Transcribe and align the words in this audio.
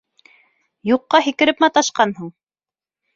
Юҡҡа 0.91 1.21
һикереп 1.25 1.61
маташҡанһың. 1.65 2.33